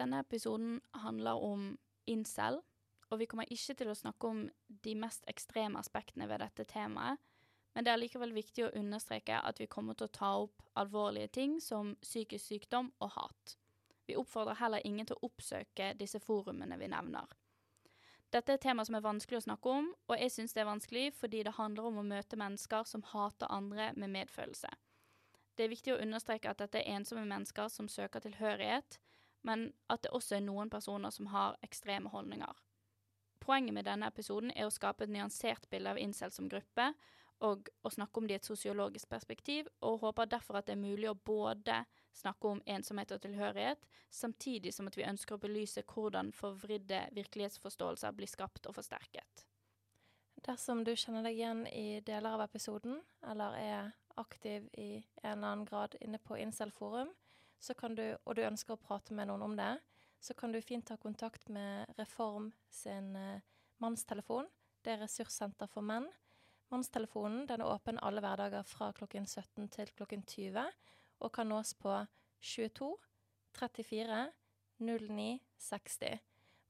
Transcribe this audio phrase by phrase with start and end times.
[0.00, 1.70] denne episoden handler om
[2.10, 2.60] incel,
[3.10, 4.44] og vi kommer ikke til å snakke om
[4.84, 7.20] de mest ekstreme aspektene ved dette temaet,
[7.74, 11.30] men det er likevel viktig å understreke at vi kommer til å ta opp alvorlige
[11.36, 13.54] ting som psykisk sykdom og hat.
[14.10, 17.30] Vi oppfordrer heller ingen til å oppsøke disse forumene vi nevner.
[18.30, 20.70] Dette er et tema som er vanskelig å snakke om, og jeg syns det er
[20.70, 24.70] vanskelig fordi det handler om å møte mennesker som hater andre med medfølelse.
[25.58, 29.00] Det er viktig å understreke at dette er ensomme mennesker som søker tilhørighet,
[29.46, 32.52] men at det også er noen personer som har ekstreme holdninger.
[33.40, 36.90] Poenget med denne episoden er å skape et nyansert bilde av incel som gruppe,
[37.40, 40.82] og å snakke om det i et sosiologisk perspektiv, og håper derfor at det er
[40.82, 41.78] mulig å både
[42.12, 48.12] snakke om ensomhet og tilhørighet, samtidig som at vi ønsker å belyse hvordan forvridde virkelighetsforståelser
[48.18, 49.46] blir skapt og forsterket.
[50.44, 54.90] Dersom du kjenner deg igjen i deler av episoden, eller er aktiv i
[55.22, 57.12] en eller annen grad inne på Incel-forum,
[57.60, 59.74] og du ønsker å prate med noen om det,
[60.20, 63.40] så kan du fint ta kontakt med Reform sin uh,
[63.80, 64.48] mannstelefon.
[64.84, 66.08] Det er ressurssenter for menn.
[66.70, 70.68] Mannstelefonen den er åpen alle hverdager fra klokken 17 til klokken 20,
[71.20, 71.96] og kan nås på
[72.40, 72.92] 22
[73.58, 74.20] 34
[74.78, 76.20] 09 60.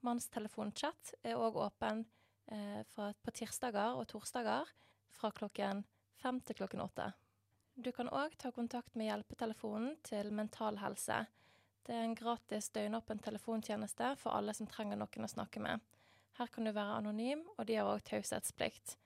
[0.01, 2.07] Mannstelefonchat er òg åpen
[2.49, 4.73] eh, fra, på tirsdager og torsdager
[5.13, 5.85] fra klokken
[6.23, 7.11] 5 til klokken åtte.
[7.75, 11.25] Du kan òg ta kontakt med hjelpetelefonen til Mental Helse.
[11.87, 15.81] Det er en gratis døgnåpen telefontjeneste for alle som trenger noen å snakke med.
[16.39, 18.97] Her kan du være anonym, og de har òg taushetsplikt.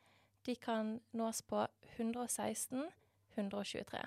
[0.44, 2.90] De kan nås på 116
[3.36, 4.02] 123.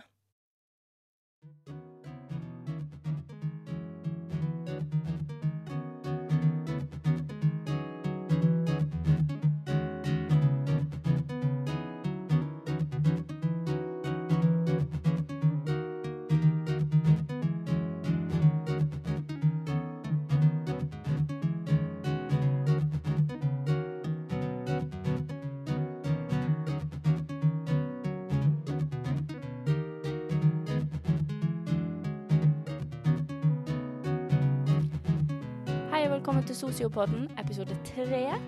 [36.57, 38.17] til Sosiopodden, episode tre.
[38.17, 38.41] Jeg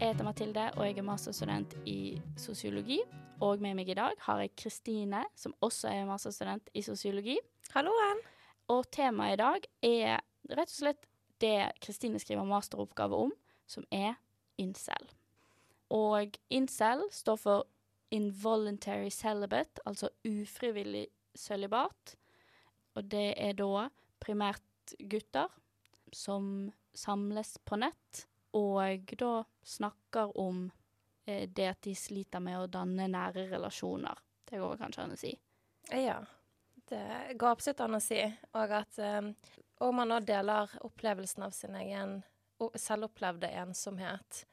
[0.00, 2.98] heter Mathilde, og jeg er masterstudent i sosiologi.
[3.40, 7.38] Og med meg i dag har jeg Kristine, som også er masterstudent i sosiologi.
[7.72, 8.20] Halloen!
[8.68, 10.20] Og temaet i dag er
[10.50, 11.08] rett og slett
[11.40, 13.32] det Kristine skriver masteroppgave om,
[13.66, 14.20] som er
[14.60, 15.08] incel.
[15.88, 17.66] Og incel står for
[18.10, 22.16] involuntary celibate, altså ufrivillig sølibat.
[22.94, 23.88] Og det er da
[24.20, 25.48] primært gutter
[26.12, 28.24] som samles på nett,
[28.54, 29.32] og da
[29.66, 30.64] snakker om
[31.26, 34.22] eh, det at de sliter med å danne nære relasjoner.
[34.44, 35.32] Det går kanskje an å si.
[35.90, 36.20] Ja,
[36.88, 38.20] det går absolutt an å si.
[38.54, 39.32] Og at um,
[39.82, 42.18] og man nå deler opplevelsen av sin egen
[42.78, 44.44] selvopplevde ensomhet.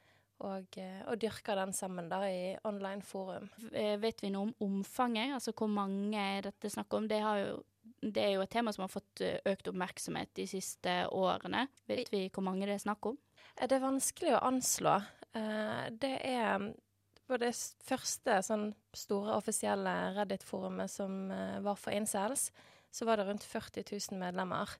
[0.42, 3.46] Og, eh, og, dyrker den sammen da i online forum.
[4.02, 5.36] Vet vi noe om omfanget?
[5.36, 7.06] Altså hvor mange dette snakk om?
[7.08, 7.60] Det har jo
[8.02, 11.68] det er jo et tema som har fått eh, økt oppmerksomhet de siste årene.
[11.90, 13.18] Vet vi hvor mange det er snakk om?
[13.54, 14.96] Eh, det er vanskelig å anslå.
[15.38, 16.66] Eh, det er
[17.30, 17.52] på det
[17.86, 21.30] første sånn store offisielle Reddit-forumet som
[21.64, 22.50] var for incels,
[22.92, 24.74] så var det rundt 40 000 medlemmer.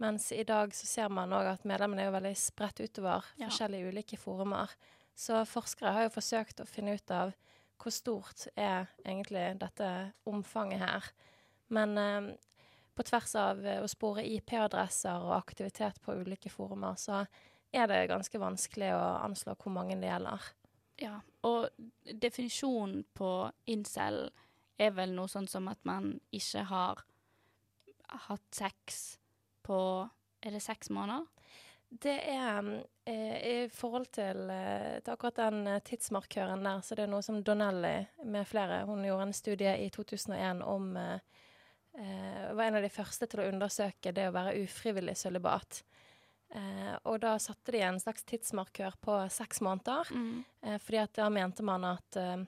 [0.00, 3.50] Mens i dag så ser man òg at medlemmene er jo veldig spredt utover ja.
[3.50, 4.70] forskjellige ulike forumer.
[5.12, 7.34] Så forskere har jo forsøkt å finne ut av
[7.80, 9.90] hvor stort er egentlig dette
[10.30, 11.10] omfanget her.
[11.74, 12.30] Men eh,
[13.00, 17.22] på tvers av eh, å spore IP-adresser og aktivitet på ulike forumer, så
[17.72, 20.50] er det ganske vanskelig å anslå hvor mange det gjelder.
[21.00, 21.14] Ja,
[21.48, 21.70] og
[22.04, 24.26] definisjonen på incel
[24.80, 27.04] er vel noe sånn som at man ikke har
[28.28, 29.00] hatt sex
[29.64, 29.78] på
[30.40, 31.26] Er det seks måneder?
[31.88, 32.68] Det er
[33.04, 37.22] eh, I forhold til, eh, til, akkurat den eh, tidsmarkøren der, så det er noe
[37.22, 41.20] som Donnelly med flere Hun gjorde en studie i 2001 om eh,
[42.00, 45.82] eh, var en av de første til å undersøke det å være ufrivillig sølibat.
[46.50, 50.38] Eh, og da satte de en slags tidsmarkør på seks måneder, mm.
[50.66, 52.42] eh, fordi at da mente man at, eh,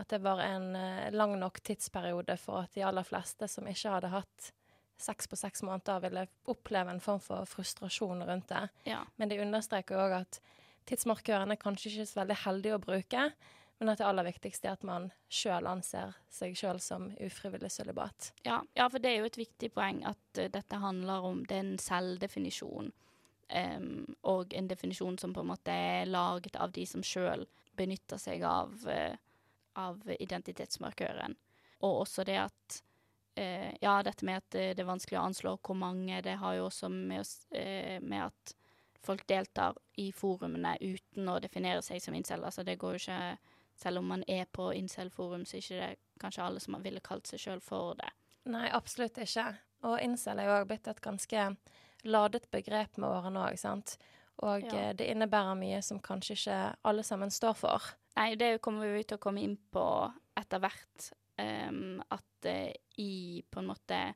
[0.00, 3.94] at det var en eh, lang nok tidsperiode for at de aller fleste som ikke
[3.94, 4.52] hadde hatt
[4.98, 8.64] seks på seks måneder, ville oppleve en form for frustrasjon rundt det.
[8.90, 9.04] Ja.
[9.16, 10.40] Men de understreker òg at
[10.90, 13.28] tidsmarkørene er kanskje ikke så veldig heldige å bruke.
[13.78, 18.32] Men at det aller viktigste er at man sjøl anser seg sjøl som ufrivillig sølibat.
[18.42, 21.76] Ja, ja, for det er jo et viktig poeng at uh, dette handler om den
[21.82, 22.90] selvdefinisjon.
[23.48, 27.46] Um, og en definisjon som på en måte er laget av de som sjøl
[27.78, 29.14] benytter seg av, uh,
[29.78, 31.38] av identitetsmarkøren.
[31.86, 32.80] Og også det at
[33.38, 36.66] uh, Ja, dette med at det er vanskelig å anslå hvor mange, det har jo
[36.66, 38.56] også med, oss, med at
[39.06, 42.42] folk deltar i forumene uten å definere seg som incel.
[42.42, 43.20] Altså, det går jo ikke
[43.78, 47.30] Selv om man er på incel-forum, så er ikke det kanskje alle som ville kalt
[47.30, 48.10] seg sjøl for det.
[48.50, 49.46] Nei, absolutt ikke.
[49.86, 51.44] Og incel er jo òg blitt et ganske
[52.08, 53.96] ladet begrep med årene òg, sant.
[54.42, 54.78] Og Ja.
[54.78, 57.82] eh, det innebærer mye som kanskje ikke alle sammen står for.
[58.16, 61.12] Nei, det kommer vi til å komme inn på etter hvert.
[61.38, 64.14] Um, at uh, i på en måte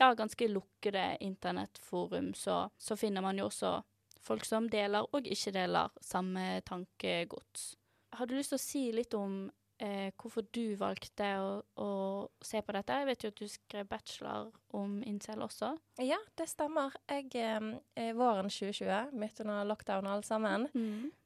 [0.00, 3.82] ja, ganske lukkede internettforum så, så finner man jo også
[4.24, 7.74] folk som deler og ikke deler samme tankegods.
[8.12, 9.46] Har du lyst til å si litt om
[9.82, 11.90] eh, hvorfor du valgte å, å
[12.44, 12.98] se på dette?
[13.00, 15.72] Jeg vet jo at du skrev bachelor om incel også.
[16.04, 16.94] Ja, det stemmer.
[17.08, 20.68] Jeg, eh, våren 2020, midt under lockdown og alle sammen,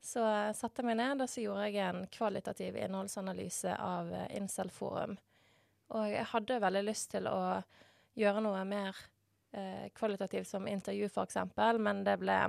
[0.00, 4.31] så eh, satte jeg meg ned og så gjorde jeg en kvalitativ innholdsanalyse av eh,
[4.38, 5.19] Incel-forum.
[5.97, 7.61] Og jeg hadde veldig lyst til å
[8.19, 8.97] gjøre noe mer
[9.53, 11.43] eh, kvalitativt som intervju, f.eks.,
[11.79, 12.41] men det ble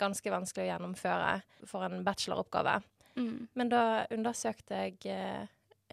[0.00, 2.78] ganske vanskelig å gjennomføre for en bacheloroppgave.
[3.16, 3.48] Mm.
[3.58, 5.46] Men da undersøkte jeg eh,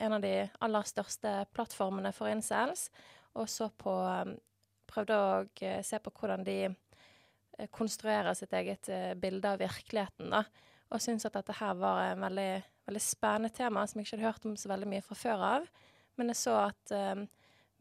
[0.06, 0.34] en av de
[0.64, 2.88] aller største plattformene for incels,
[3.38, 4.36] og så på eh,
[4.88, 5.32] Prøvde å
[5.68, 8.88] eh, se på hvordan de eh, konstruerer sitt eget
[9.20, 10.46] bilde av virkeligheten, da.
[10.88, 12.52] Og syntes at dette her var en veldig,
[12.88, 15.68] veldig spennende tema som jeg ikke hadde hørt om så veldig mye fra før av.
[16.18, 17.26] Men jeg så at eh,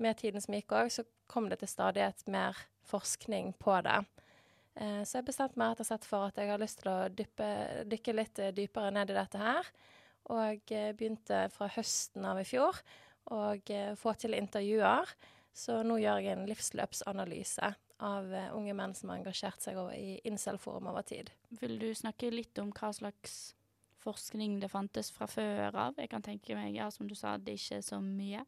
[0.02, 4.00] med tiden som gikk òg, så kom det til stadighet mer forskning på det.
[4.76, 7.08] Eh, Så jeg bestemte meg rett og slett for at jeg har lyst til å
[7.08, 7.48] dyppe,
[7.88, 9.70] dykke litt eh, dypere ned i dette her.
[10.34, 12.78] Og eh, begynte fra høsten av i fjor
[13.32, 13.40] å
[13.98, 15.10] få til intervjuer.
[15.56, 17.72] Så nå gjør jeg en livsløpsanalyse
[18.04, 21.30] av unge menn som har engasjert seg i incel-forum over tid.
[21.58, 23.56] Vil du snakke litt om hva slags
[24.04, 25.96] forskning det fantes fra før av?
[25.96, 28.44] Jeg kan tenke meg, ja, som du sa, det er ikke så mye.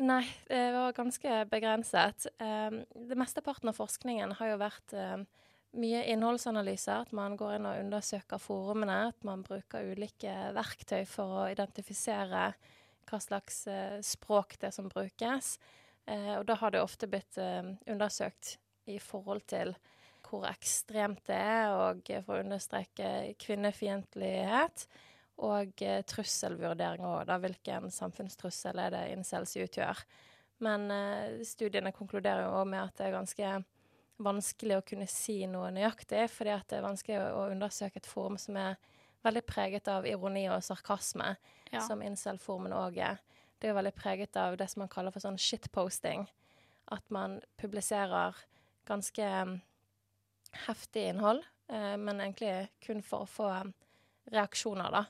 [0.00, 2.26] Nei, det var ganske begrenset.
[2.40, 4.96] Det Mesteparten av forskningen har jo vært
[5.80, 7.04] mye innholdsanalyser.
[7.06, 9.06] At man går inn og undersøker forumene.
[9.12, 12.50] At man bruker ulike verktøy for å identifisere
[13.06, 15.56] hva slags eh, språk det er som brukes.
[16.06, 18.56] Eh, og da har det ofte blitt eh, undersøkt
[18.90, 19.74] i forhold til
[20.26, 24.88] hvor ekstremt det er, og for å understreke kvinnefiendtlighet.
[25.46, 27.36] Og trusselvurdering òg, da.
[27.38, 30.00] Hvilken samfunnstrussel er det incels utgjør.
[30.64, 30.88] Men
[31.44, 33.50] studiene konkluderer jo òg med at det er ganske
[34.22, 38.38] vanskelig å kunne si noe nøyaktig, fordi at det er vanskelig å, undersøke et forum
[38.40, 38.76] som er
[39.26, 41.36] veldig preget av ironi og sarkasme,
[41.72, 41.80] Ja.
[41.80, 43.18] som incel-formen òg er.
[43.58, 46.28] Det er veldig preget av det som man kaller for sånn shitposting.
[46.88, 48.36] At man publiserer
[48.86, 49.60] ganske mm,
[50.66, 53.50] heftig innhold, eh, men egentlig kun for å få
[54.30, 55.04] reaksjoner, da.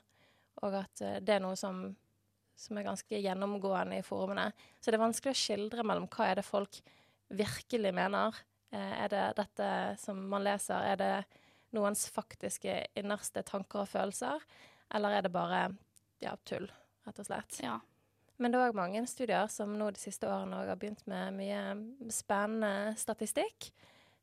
[0.63, 1.95] Og at eh, det er noe som,
[2.55, 4.51] som er ganske gjennomgående i forumene.
[4.81, 6.81] Så det er vanskelig å skildre mellom hva er det folk
[7.29, 8.33] virkelig mener.
[8.71, 9.69] Eh, er det dette
[10.01, 11.11] som man leser, er det
[11.75, 14.43] noens faktiske innerste tanker og følelser,
[14.95, 15.61] eller er det bare
[16.23, 16.69] ja, tull,
[17.07, 17.61] rett og slett.
[17.63, 17.77] ja.
[18.37, 21.61] Men det er òg mange studier som nå de siste årene har begynt med mye
[22.13, 23.71] spennende statistikk.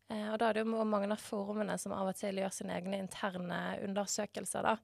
[0.07, 2.77] Eh, og da er det jo mange av forumene som av og til gjør sine
[2.77, 4.77] egne interne undersøkelser, da.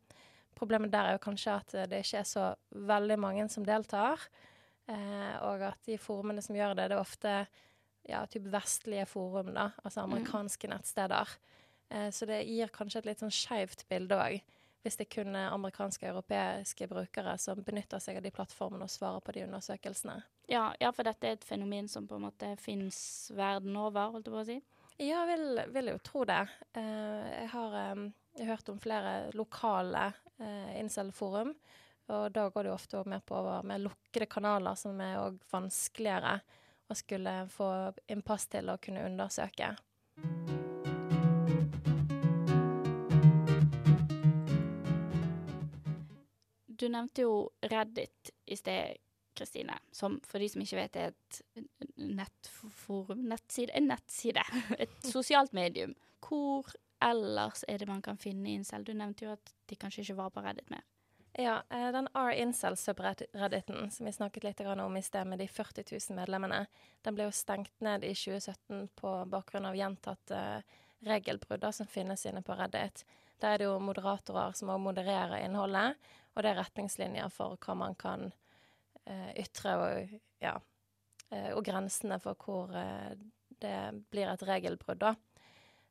[0.59, 4.27] Problemet der er jo kanskje at det ikke er så veldig mange som deltar.
[4.91, 7.35] Eh, og at de forumene som gjør det, det er ofte
[8.09, 9.71] ja, typ vestlige forum, da.
[9.85, 11.37] Altså amerikanske nettsteder.
[11.91, 14.41] Eh, så det gir kanskje et litt sånn skeivt bilde òg.
[14.81, 18.93] Hvis det kun er amerikanske og europeiske brukere som benytter seg av de plattformene og
[18.93, 20.17] svarer på de undersøkelsene.
[20.49, 24.31] Ja, ja, for dette er et fenomen som på en måte fins verden over, holdt
[24.31, 24.57] jeg på å si.
[25.01, 26.41] Ja, vil, vil jo tro det.
[26.77, 28.03] Eh, jeg har eh,
[28.49, 30.09] hørt om flere lokale
[30.41, 31.53] eh, incel-forum,
[32.11, 35.39] og da går det jo ofte mer på over mer lukkede kanaler, som er òg
[35.53, 36.39] vanskeligere
[36.91, 37.71] å skulle få
[38.11, 39.75] innpass til å kunne undersøke.
[46.81, 47.33] Du nevnte jo
[47.69, 49.01] Reddit i sted,
[49.37, 51.41] Kristine, som for de som ikke vet er et
[52.01, 53.73] nettforum Nettside?
[53.77, 54.43] En nettside.
[54.83, 55.95] Et sosialt medium.
[56.25, 56.69] Hvor
[57.05, 58.85] ellers er det man kan finne incel?
[58.85, 60.85] Du nevnte jo at de kanskje ikke var på Reddit mer.
[61.33, 66.17] Ja, eh, den R-incel-subredditen som vi snakket litt om i sted, med de 40 000
[66.17, 66.67] medlemmene,
[67.03, 70.41] den ble jo stengt ned i 2017 på bakgrunn av gjentatte
[71.07, 73.05] regelbrudd som finnes inne på Reddit.
[73.39, 75.95] Der er det jo moderatorer som også modererer innholdet,
[76.35, 78.33] og det er retningslinjer for hva man kan
[79.07, 80.57] eh, ytre, og, ja,
[81.31, 82.75] eh, og grensene for hvor
[83.61, 83.79] det
[84.11, 85.15] blir et regelbrudd, da.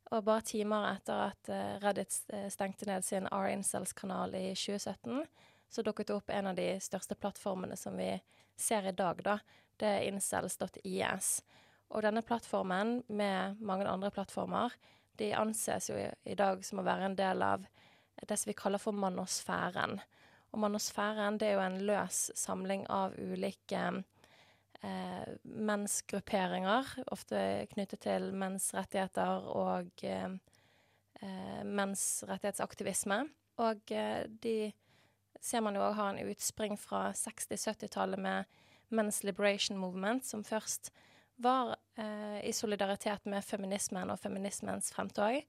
[0.09, 5.25] Og bare timer etter at eh, Reddit eh, stengte ned sin R-Incels-kanal i 2017,
[5.69, 8.15] så dukket det opp en av de største plattformene som vi
[8.57, 9.37] ser i dag, da,
[9.79, 11.29] det er incels.is.
[11.89, 14.73] Og denne plattformen, med mange andre plattformer,
[15.21, 17.65] de anses jo i, dag som å være en del av
[18.25, 19.99] det som vi kaller for manosfæren.
[20.49, 23.83] Og manosfæren det er jo en løs samling av ulike
[24.85, 27.41] eh, mensgrupperinger, ofte
[27.73, 33.23] knyttet til mensrettigheter og eh, mensrettighetsaktivisme.
[33.59, 34.71] Og eh, de
[35.41, 38.59] ser man jo òg har en utspring fra 60-70-tallet med
[38.89, 40.91] Men's Liberation Movement, som først
[41.39, 45.41] var eh, i solidaritet med feminismen og feminismens fremtog.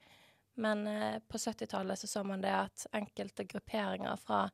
[0.61, 4.49] Men eh, på 70-tallet så så man det at enkelte grupperinger fra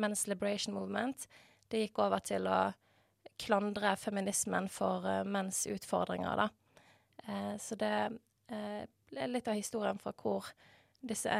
[0.00, 1.28] Men's Liberation Movement
[1.70, 2.72] det gikk over til å
[3.40, 6.48] klandre feminismen for uh, menns utfordringer, da.
[7.28, 7.94] Uh, så det
[8.52, 10.50] uh, er litt av historien fra hvor
[11.00, 11.32] disse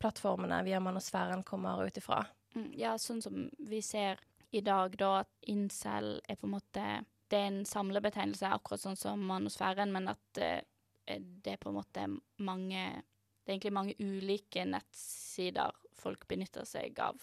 [0.00, 2.22] plattformene via manosfæren kommer ut ifra.
[2.54, 4.22] Mm, ja, sånn som vi ser
[4.54, 6.86] i dag, da, at incel er på en måte
[7.24, 12.04] Det er en samlebetegnelse, akkurat sånn som manosfæren, men at det er på en måte
[12.46, 17.18] mange Det er egentlig mange ulike nettsider folk benytter seg av.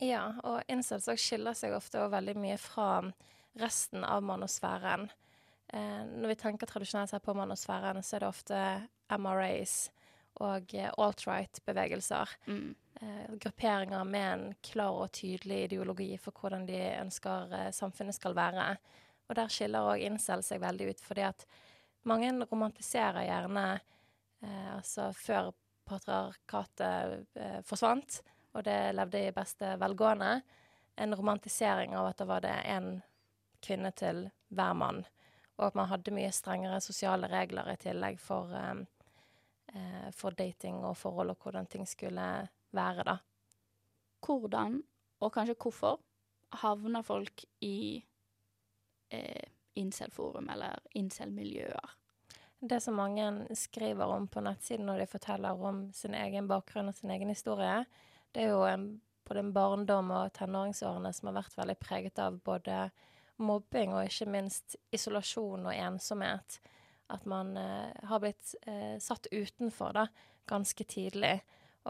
[0.00, 3.02] Ja, og incels skiller seg ofte veldig mye fra
[3.60, 5.10] resten av manosfæren.
[5.68, 8.60] Eh, når vi tenker tradisjonelt sett på manosfæren, så er det ofte
[9.18, 9.74] MRAs
[10.40, 12.32] og eh, alt-right-bevegelser.
[12.48, 12.72] Mm.
[13.00, 18.36] Eh, grupperinger med en klar og tydelig ideologi for hvordan de ønsker eh, samfunnet skal
[18.38, 18.66] være.
[19.28, 21.46] Og der skiller òg incel seg veldig ut, fordi at
[22.08, 25.52] mange romantiserer gjerne eh, Altså før
[25.90, 30.40] patriarkatet eh, forsvant, og det levde i beste velgående.
[30.96, 32.92] En romantisering av at det var det én
[33.64, 35.04] kvinne til hver mann,
[35.58, 38.86] og at man hadde mye strengere sosiale regler i tillegg for, um,
[39.74, 42.26] uh, for dating og forhold, og hvordan ting skulle
[42.76, 43.18] være, da.
[44.24, 44.80] Hvordan,
[45.20, 46.00] og kanskje hvorfor,
[46.60, 48.02] havner folk i
[49.14, 49.46] eh,
[49.78, 51.96] incel-forum eller incel-miljøer?
[52.60, 56.96] Det som mange skriver om på nettsiden når de forteller om sin egen bakgrunn og
[56.98, 57.84] sin egen historie,
[58.34, 58.88] det er jo en,
[59.26, 62.90] både en barndom og tenåringsårene som har vært veldig preget av både
[63.40, 66.60] mobbing og ikke minst isolasjon og ensomhet.
[67.10, 70.06] At man eh, har blitt eh, satt utenfor da,
[70.50, 71.40] ganske tidlig,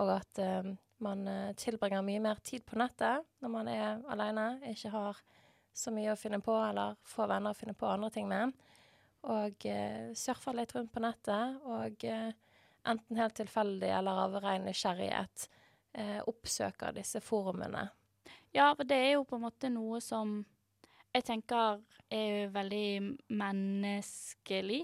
[0.01, 0.71] og at eh,
[1.05, 5.21] man eh, tilbringer mye mer tid på nettet når man er alene, ikke har
[5.77, 8.55] så mye å finne på, eller få venner å finne på andre ting med.
[9.31, 12.31] Og eh, surfer litt rundt på nettet, og eh,
[12.89, 15.51] enten helt tilfeldig eller av ren nysgjerrighet
[15.95, 17.89] eh, oppsøker disse forumene.
[18.55, 20.41] Ja, for det er jo på en måte noe som
[21.15, 21.81] jeg tenker
[22.11, 24.83] er veldig menneskelig.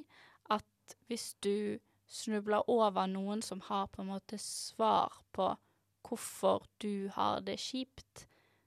[0.51, 5.51] At hvis du snubler over noen som har på en måte svar på
[6.07, 8.27] hvorfor du har det kjipt,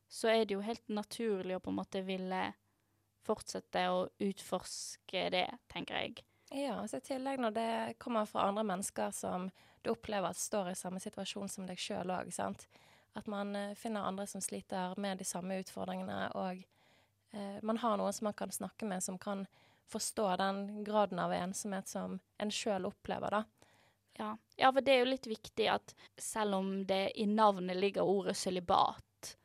[0.10, 2.42] så er det jo helt naturlig å på en måte ville
[3.24, 6.24] fortsette å utforske det, tenker jeg.
[6.56, 9.50] Ja, så i tillegg når det kommer fra andre mennesker som
[9.82, 12.32] du opplever at står i samme situasjon som deg sjøl òg.
[13.18, 16.62] At man uh, finner andre som sliter med de samme utfordringene, og
[17.34, 19.48] eh, man har noen som man kan snakke med, som kan
[19.90, 23.44] forstå den graden av ensomhet som en sjøl opplever, da.
[24.20, 24.34] Ja.
[24.60, 28.36] ja, for det er jo litt viktig at selv om det i navnet ligger ordet
[28.38, 29.36] sølibat,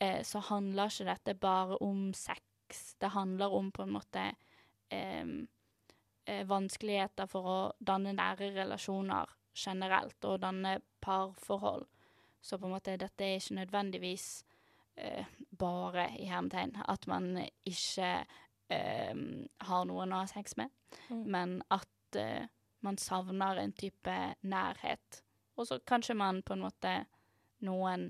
[0.00, 2.94] eh, så handler ikke dette bare om sex.
[2.98, 4.24] Det handler om på en måte
[4.88, 11.86] eh, vanskeligheter for å danne nære relasjoner generelt og danne parforhold.
[12.42, 14.44] Så på en måte dette er ikke nødvendigvis
[14.98, 15.26] uh,
[15.58, 18.10] bare i hermetegn at man ikke
[18.72, 19.22] uh,
[19.68, 20.72] har noen å ha sex med,
[21.08, 21.22] mm.
[21.30, 22.48] men at uh,
[22.82, 25.22] man savner en type nærhet.
[25.56, 27.02] Og så kanskje man på en måte
[27.62, 28.08] Noen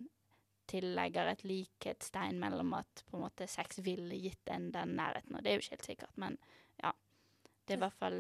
[0.71, 5.45] tillegger et likhetstegn mellom at på en måte sex ville gitt en den nærheten, og
[5.45, 6.39] det er jo ikke helt sikkert, men
[6.81, 6.95] ja.
[7.63, 8.17] Det er i hvert fall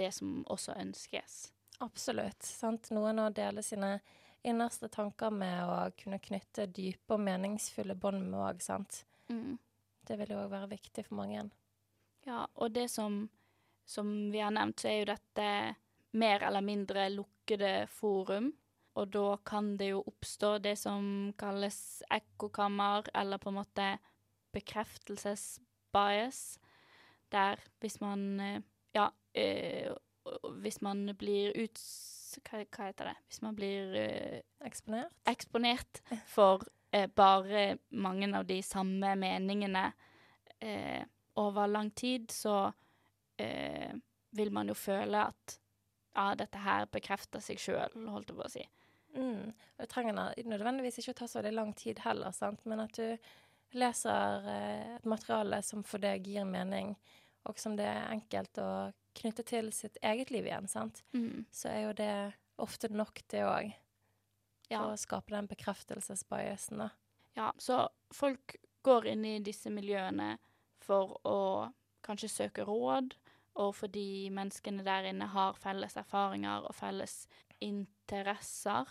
[0.00, 1.34] det som også ønskes.
[1.82, 2.42] Absolutt.
[2.42, 2.90] Sant?
[2.94, 3.98] Noen å dele sine
[4.44, 9.04] innerste tanker med å kunne knytte dype og meningsfulle bånd med òg, sant.
[9.32, 9.56] Mm.
[10.04, 11.46] Det vil jo òg være viktig for mange.
[12.28, 13.24] Ja, og det som,
[13.88, 15.48] som vi har nevnt, så er jo dette
[16.14, 18.52] mer eller mindre lukkede forum.
[18.94, 21.78] Og da kan det jo oppstå det som kalles
[22.14, 23.88] ekkokammer, eller på en måte
[24.54, 26.42] bekreftelsesbias,
[27.34, 28.62] der hvis man eh,
[28.94, 29.96] Ja, øh,
[30.62, 31.80] hvis man blir ut...
[32.44, 33.16] Hva, hva, heter det?
[33.30, 35.12] Hvis man blir uh, Eksponert?
[35.30, 39.84] Eksponert for uh, bare mange av de samme meningene
[40.58, 41.02] uh,
[41.40, 42.72] over lang tid, så
[43.34, 45.56] vil man jo føle at
[46.14, 48.62] ja, dette her bekrefter seg sjøl, holdt jeg på å si.
[49.18, 49.48] Mm.
[49.80, 50.14] Det trenger
[50.46, 52.62] nødvendigvis ikke å ta så veldig lang tid heller, sant?
[52.70, 54.46] men at du leser
[55.00, 56.94] et materiale som for deg gir mening,
[57.50, 58.70] og som det er enkelt å
[59.14, 61.46] knytte til sitt eget liv igjen, sant, Mm.
[61.52, 63.74] så er jo det ofte nok, det òg.
[64.70, 64.78] Ja.
[64.80, 66.90] For å skape den bekreftelsesbiasen, da.
[67.36, 70.38] Ja, så folk går inn i disse miljøene
[70.80, 71.72] for å
[72.04, 73.14] kanskje søke råd,
[73.56, 77.26] og fordi menneskene der inne har felles erfaringer og felles
[77.60, 78.88] interesser.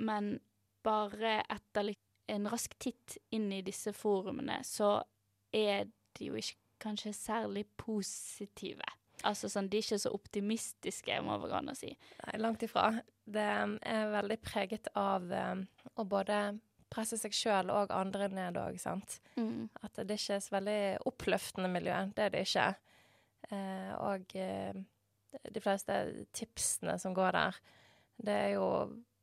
[0.00, 0.38] Men
[0.82, 1.92] bare etter
[2.28, 5.02] en rask titt inn i disse forumene, så
[5.52, 5.84] er
[6.14, 8.84] de jo ikke kanskje særlig positive.
[9.28, 11.90] Altså sånn, de er ikke så optimistiske, må det gå an å si.
[12.24, 12.90] Nei, langt ifra.
[13.30, 15.64] Det er veldig preget av um,
[16.00, 16.40] å både
[16.90, 19.20] presse seg sjøl og andre ned òg, sant.
[19.84, 21.98] At det ikke er så veldig oppløftende miljø.
[22.16, 22.66] Det er det ikke.
[23.50, 24.80] Eh, og eh,
[25.54, 26.00] de fleste
[26.36, 27.60] tipsene som går der,
[28.20, 28.66] det er jo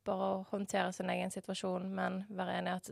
[0.08, 2.90] bare å håndtere sin egen situasjon, men være enig i at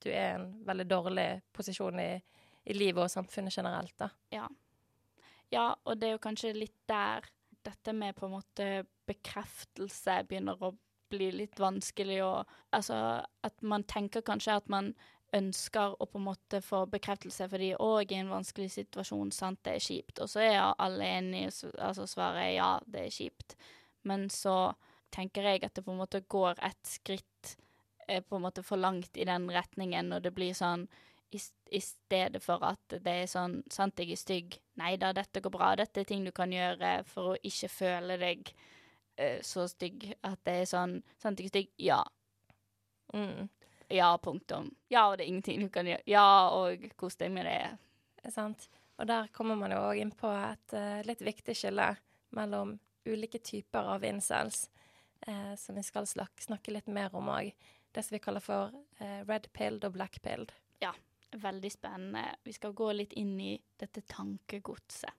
[0.00, 2.10] du er i en veldig dårlig posisjon i,
[2.64, 4.10] i livet og samfunnet generelt, da.
[4.32, 4.46] Ja.
[5.50, 7.26] Ja, og det er jo kanskje litt der
[7.66, 8.68] dette med på en måte
[9.10, 10.72] bekreftelse begynner å
[11.10, 12.96] bli litt vanskelig og Altså
[13.42, 14.92] at man tenker kanskje at man
[15.34, 19.76] ønsker å på en måte få bekreftelse fordi òg i en vanskelig situasjon, sant, det
[19.76, 20.22] er kjipt.
[20.22, 23.56] Og så er alle enige, altså svaret er ja, det er kjipt.
[24.06, 24.72] Men så
[25.14, 27.54] tenker jeg at det på en måte går et skritt
[28.08, 30.88] eh, på en måte for langt i den retningen, og det blir sånn
[31.34, 34.56] i, i stedet for at det er sånn Sant, jeg er stygg.
[34.80, 35.72] Nei da, dette går bra.
[35.78, 38.52] Dette er ting du kan gjøre for å ikke føle deg
[39.20, 40.10] uh, så stygg.
[40.26, 41.72] At det er sånn Sant, jeg er stygg.
[41.80, 42.02] Ja.
[43.14, 43.48] Mm.
[43.90, 44.70] Ja, punktum.
[44.92, 46.06] Ja, og det er ingenting du kan gjøre.
[46.10, 47.58] Ja, og kos deg med det.
[48.22, 48.68] Er sant?
[49.00, 51.94] Og der kommer man jo òg inn på et uh, litt viktig skille
[52.36, 52.76] mellom
[53.08, 54.68] ulike typer av incels,
[55.26, 57.50] uh, som vi skal snakke litt mer om òg.
[57.90, 58.70] Det som vi kaller for
[59.26, 60.52] red pilled og black pilled.
[61.32, 62.24] Veldig spennende.
[62.42, 65.14] Vi skal gå litt inn i dette tankegodset.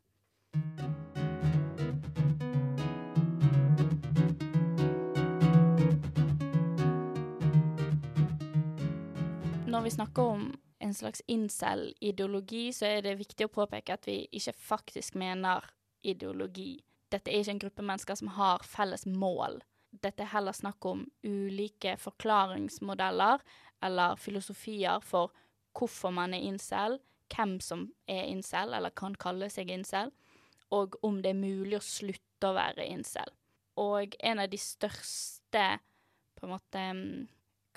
[9.72, 10.50] Når vi snakker om
[10.84, 15.63] en slags incel-ideologi, så er det viktig å påpeke at vi ikke faktisk mener
[16.04, 16.82] ideologi.
[17.12, 19.62] Dette er ikke en gruppe mennesker som har felles mål.
[19.91, 23.43] Dette er heller snakk om ulike forklaringsmodeller
[23.84, 25.32] eller filosofier for
[25.77, 26.99] hvorfor man er incel,
[27.31, 30.12] hvem som er incel, eller kan kalle seg incel,
[30.71, 33.31] og om det er mulig å slutte å være incel.
[33.79, 35.65] Og en av de største,
[36.36, 37.27] på en måte, mm,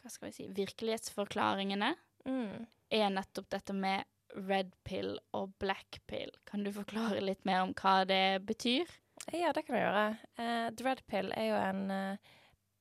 [0.00, 1.94] hva skal vi si, virkelighetsforklaringene
[2.26, 2.66] Mm.
[2.90, 4.04] er nettopp dette med
[4.48, 6.30] red pill og black pill.
[6.46, 8.88] Kan du forklare litt mer om hva det betyr?
[9.32, 10.18] Ja, det kan jeg gjøre.
[10.38, 12.16] Uh, the red pill er jo en eh,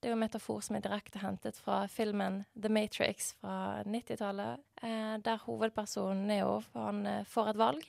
[0.03, 4.59] Det er jo en metafor som er direkte hentet fra filmen The Matrix fra 90-tallet,
[4.83, 7.85] eh, der hovedpersonen Neo han eh, får et valg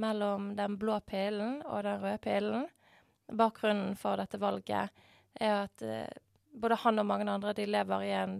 [0.00, 2.64] mellom den blå pillen og den røde pillen.
[3.28, 5.04] Bakgrunnen for dette valget
[5.36, 6.08] er at eh,
[6.56, 8.38] både han og mange andre de lever i en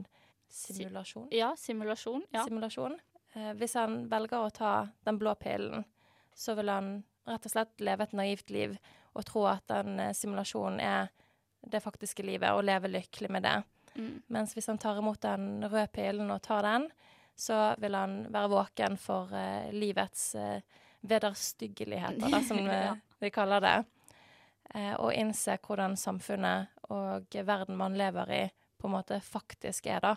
[0.49, 1.29] simulasjon.
[1.37, 2.25] Ja, simulasjon.
[2.33, 2.47] Ja.
[2.49, 2.97] simulasjon.
[3.35, 5.85] Eh, hvis han velger å ta den blå pillen,
[6.33, 6.95] så vil han
[7.29, 8.81] rett og slett leve et naivt liv
[9.13, 11.13] og tro at den eh, simulasjonen er
[11.63, 13.57] det faktiske livet, og leve lykkelig med det.
[13.95, 14.23] Mm.
[14.27, 16.89] Mens hvis han tar imot den røde pilen og tar den,
[17.37, 20.61] så vil han være våken for uh, livets uh,
[21.01, 22.97] vederstyggeligheter, da, som Ja.
[23.19, 23.77] vi kaller det.
[24.75, 28.43] Uh, og innse hvordan samfunnet og verden man lever i,
[28.79, 30.17] på en måte faktisk er, da.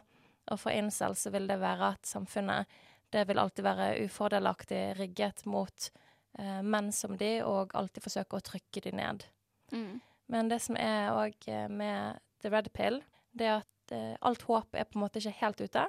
[0.51, 2.69] Og for incel så vil det være at samfunnet
[3.13, 5.91] det vil alltid være ufordelaktig rigget mot
[6.36, 9.23] menn som de, og alltid forsøke å trykke de ned.
[9.71, 10.01] Mm.
[10.31, 13.01] Men det som er òg med the red pill,
[13.38, 15.85] det er at eh, alt håp er på en måte ikke helt ute.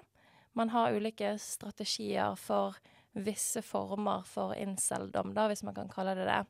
[0.56, 2.76] Man har ulike strategier for
[3.16, 6.42] visse former for inceldom, da, hvis man kan kalle det det.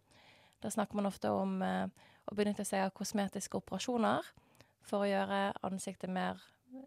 [0.62, 1.86] Da snakker man ofte om eh,
[2.26, 4.26] å benytte seg av kosmetiske operasjoner
[4.86, 6.40] for å gjøre ansiktet mer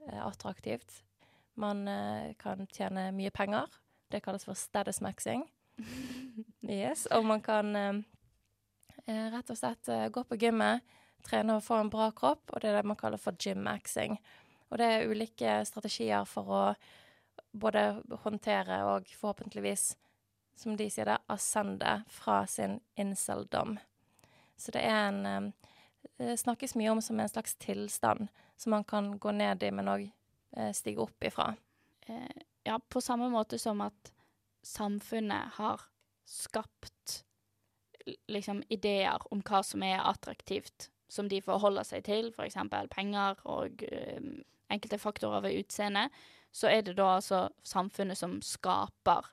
[0.09, 1.01] eh, attraktivt.
[1.59, 3.67] Man eh, kan tjene mye penger.
[4.11, 5.47] Det kalles for status maxing.
[6.69, 8.18] Yes, og man kan eh, eh,
[9.07, 10.83] rett og slett eh, gå på gymmet,
[11.25, 14.17] trene og få en bra kropp, og det er det man kaller for gym maxing.
[14.69, 16.63] Og det er ulike strategier for å
[17.51, 19.95] både håndtere og forhåpentligvis,
[20.59, 23.77] som de sier det, ascende fra sin inceldom.
[24.59, 25.51] Så det er en eh,
[26.19, 29.87] Det snakkes mye om som en slags tilstand som man kan gå ned i, men
[29.87, 30.05] òg
[30.55, 31.53] eh, stige opp ifra.
[32.07, 34.11] eh, ja, på samme måte som at
[34.63, 35.81] samfunnet har
[36.25, 37.23] skapt
[38.31, 43.83] liksom ideer om hva som er attraktivt, som de forholder seg til, eksempel penger og
[43.87, 44.21] eh,
[44.69, 46.07] enkelte faktorer ved utseende,
[46.51, 49.29] så er det da altså samfunnet som skaper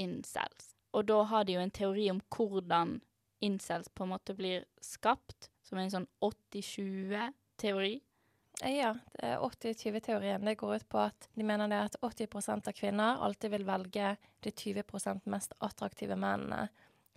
[0.00, 0.74] incels.
[0.96, 2.98] Og da har de jo en teori om hvordan
[3.44, 7.96] incels på en måte blir skapt, som en sånn 80-20-teori.
[8.64, 13.52] Ja, 80-20-teorien det går ut på at de mener det at 80% av kvinner alltid
[13.52, 16.70] vil velge de 20% mest attraktive mennene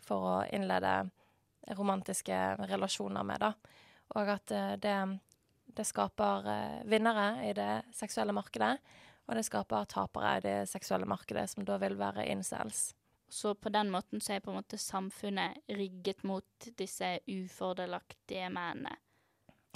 [0.09, 0.93] for å innlede
[1.77, 2.37] romantiske
[2.69, 3.53] relasjoner med, da.
[4.17, 4.95] Og at eh, det,
[5.77, 8.75] det skaper eh, vinnere i det seksuelle markedet,
[9.29, 12.89] og det skaper tapere i det seksuelle markedet, som da vil være incels.
[13.29, 18.95] Så på den måten så er på en måte samfunnet rigget mot disse ufordelaktige mennene.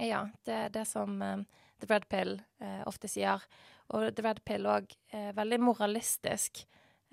[0.01, 1.43] Ja, det er det som um,
[1.77, 3.45] The Red Pill uh, ofte sier.
[3.93, 6.63] Og The Red Pill òg er veldig moralistisk.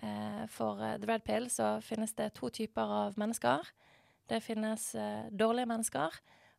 [0.00, 3.66] Uh, for uh, The Red Pill så finnes det to typer av mennesker.
[4.30, 4.92] Det finnes
[5.34, 6.14] dårlige mennesker,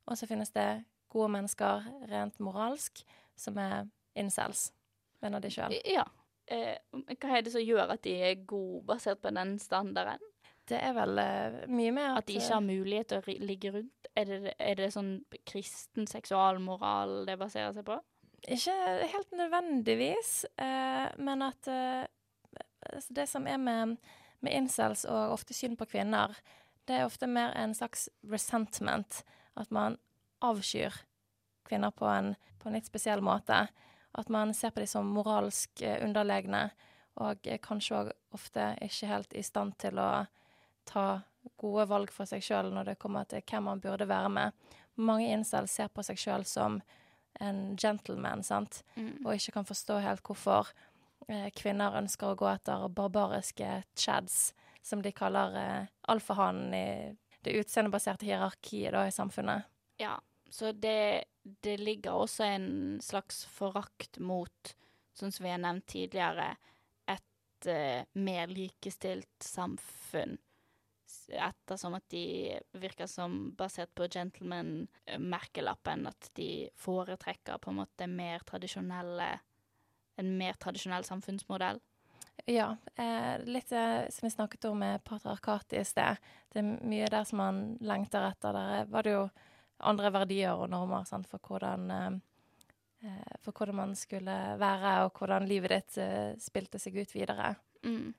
[0.06, 2.99] og så finnes det gode mennesker rent moralsk,
[3.39, 3.86] som er
[4.19, 4.73] incels,
[5.23, 5.77] mener de sjøl.
[5.88, 6.04] Ja.
[6.51, 10.19] hva er det som gjør at de er gode, basert på den standarden?
[10.71, 13.73] Det er vel uh, mye mer at At de ikke har mulighet til å ligge
[13.75, 14.08] rundt?
[14.15, 15.12] Er det, er det sånn
[15.47, 17.97] kristen seksualmoral det baserer seg på?
[18.51, 18.73] Ikke
[19.12, 22.04] helt nødvendigvis, uh, men at uh,
[23.10, 23.98] det som er med,
[24.39, 26.36] med incels og ofte syn på kvinner,
[26.89, 29.22] det er ofte mer en slags resentment.
[29.56, 29.98] At man
[30.41, 30.96] avskyr
[31.67, 33.67] kvinner på en, på en litt spesiell måte.
[34.12, 36.70] At man ser på dem som moralsk underlegne,
[37.22, 40.26] og kanskje òg ofte ikke helt i stand til å
[40.88, 41.22] ta
[41.62, 44.56] gode valg for seg sjøl når det kommer til hvem man burde være med.
[44.96, 46.80] Mange incel ser på seg sjøl som
[47.41, 49.24] en gentleman, sant, mm.
[49.24, 50.90] og ikke kan forstå helt hvorfor eh,
[51.56, 56.88] kvinner ønsker å gå etter barbariske chads, som de kaller eh, alfahannen i
[57.41, 59.70] det utseendebaserte hierarkiet da, i samfunnet.
[60.02, 60.17] Ja,
[60.50, 62.70] så det, det ligger også en
[63.04, 64.76] slags forakt mot,
[65.17, 66.54] sånn som vi har nevnt tidligere,
[67.10, 70.38] et eh, mer likestilt samfunn
[71.32, 78.44] ettersom at de virker som basert på gentleman-merkelappen, at de foretrekker på en måte mer
[78.48, 79.30] tradisjonelle
[80.21, 81.81] En mer tradisjonell samfunnsmodell.
[82.49, 82.75] Ja.
[82.95, 86.21] Eh, litt eh, som vi snakket om med patriarkatet i sted.
[86.49, 88.55] Det er mye der som man lengter etter.
[88.55, 89.25] Der var det jo
[89.81, 92.10] andre verdier og normer sant, for hvordan eh,
[93.07, 97.53] eh, for hvordan man skulle være, og hvordan livet ditt uh, spilte seg ut videre.
[97.86, 98.13] Mm.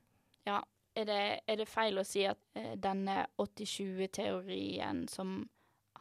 [0.48, 0.58] Ja,
[0.94, 5.40] er det, er det, feil å si at eh, denne 80-20-teorien som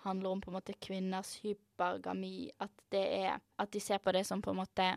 [0.03, 4.25] handler om på en måte kvinners hypergami, at det er At de ser på det
[4.25, 4.87] som på en måte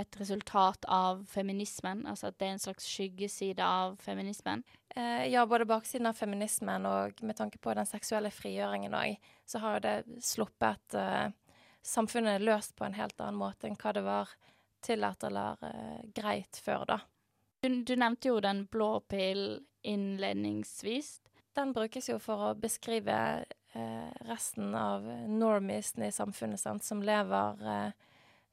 [0.00, 2.06] et resultat av feminismen?
[2.08, 4.64] Altså at det er en slags skyggeside av feminismen?
[4.96, 9.62] Eh, ja, både baksiden av feminismen og med tanke på den seksuelle frigjøringen òg, så
[9.62, 11.28] har jo det sluppet eh,
[11.82, 14.34] samfunnet løst på en helt annen måte enn hva det var
[14.80, 17.00] tillatt eller eh, greit før, da.
[17.60, 21.18] Du, du, nevnte jo den blå pill innledningsvis.
[21.56, 23.16] Den brukes jo for å beskrive
[23.76, 28.08] eh, resten av normiesene i samfunnet, sant, som lever eh,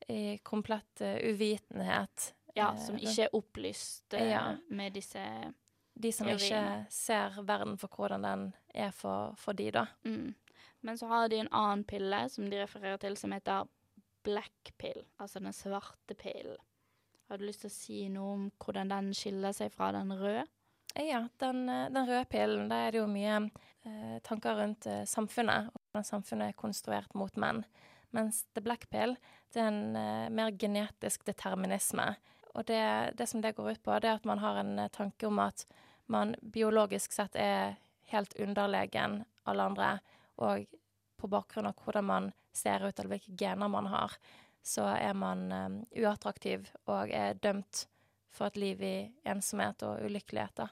[0.07, 2.33] i komplett uh, uvitenhet.
[2.57, 4.43] Ja, som eh, ikke er opplyst uh, ja.
[4.69, 5.21] med disse
[5.93, 6.81] De som teoriene.
[6.81, 9.85] ikke ser verden for hvordan den er for, for de, da.
[10.05, 10.35] Mm.
[10.85, 13.67] Men så har de en annen pille som de refererer til, som heter
[14.23, 16.57] black pill, altså den svarte pillen.
[17.27, 20.45] Har du lyst til å si noe om hvordan den skiller seg fra den røde?
[20.95, 23.41] Ja, den, eh, den røde pillen, da er det jo mye
[23.85, 27.63] eh, tanker rundt eh, samfunnet, og hvordan samfunnet er konstruert mot menn.
[28.17, 29.13] Mens the black pill,
[29.53, 32.15] det er en eh, mer genetisk determinisme.
[32.57, 32.81] Og det,
[33.19, 35.37] det, som det går ut på, det er at man har en eh, tanke om
[35.43, 35.67] at
[36.09, 37.75] man biologisk sett er
[38.09, 39.91] helt underlegen alle andre,
[40.41, 40.65] og
[41.17, 44.17] på bakgrunn av hvordan man ser ut, eller hvilke gener man har,
[44.65, 47.85] så er man um, uattraktiv og er dømt
[48.33, 48.95] for et liv i
[49.29, 50.65] ensomhet og ulykkelighet.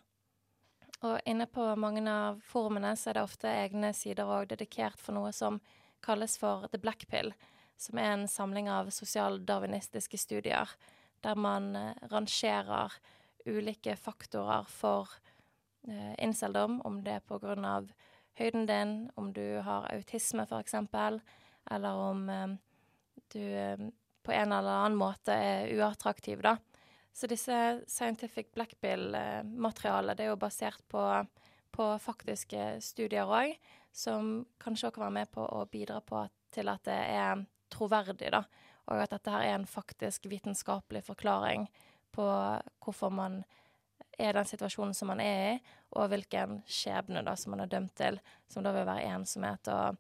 [1.06, 5.18] Og inne på mange av forumene så er det ofte egne sider òg dedikert for
[5.18, 5.62] noe som
[6.06, 7.34] kalles for The Black Pill,
[7.78, 10.72] som er en samling av sosialdarwinistiske studier
[11.26, 12.94] der man uh, rangerer
[13.46, 15.10] ulike faktorer for
[15.90, 17.90] uh, inceldom, om det er av
[18.40, 20.76] høyden din, om du har autisme f.eks.,
[21.72, 22.48] eller om eh,
[23.34, 23.86] du eh,
[24.26, 26.58] på en eller annen måte er uattraktiv, da.
[27.16, 27.56] Så disse
[27.88, 31.02] Scientific Blackbill-materialet det er jo basert på,
[31.72, 33.54] på faktiske studier òg,
[33.96, 38.32] som kanskje også kan være med på å bidra på til at det er troverdig,
[38.34, 38.44] da.
[38.92, 41.66] Og at dette her er en faktisk vitenskapelig forklaring
[42.16, 42.26] på
[42.84, 43.40] hvorfor man
[44.20, 45.56] er den situasjonen som man er i,
[45.96, 48.20] og hvilken skjebne da som man er dømt til,
[48.52, 49.98] som da vil være ensomhet og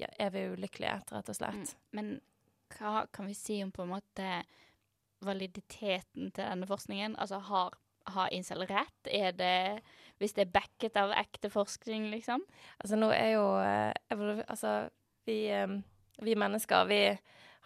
[0.00, 1.74] ja, evig ulykkelighet, rett og slett.
[1.74, 2.12] Mm, men
[2.76, 4.30] hva kan vi si om på en måte
[5.24, 7.16] validiteten til denne forskningen?
[7.22, 7.78] Altså, har,
[8.14, 9.10] har incel rett?
[9.10, 9.56] Er det
[10.20, 12.44] Hvis det er backet av ekte forskning, liksom?
[12.80, 13.92] Altså, nå er jo eh,
[14.48, 14.88] Altså,
[15.28, 15.76] vi, eh,
[16.24, 17.00] vi mennesker, vi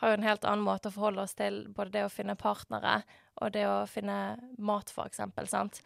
[0.01, 3.03] har jo en helt annen måte å forholde oss til både det å finne partnere
[3.41, 5.83] og det å finne mat, eksempel, sant.